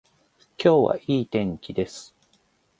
[0.57, 2.15] 今日はいい天気です。